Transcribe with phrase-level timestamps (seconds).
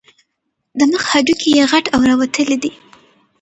[0.77, 2.71] د مخ هډوکي یې غټ او راوتلي دي.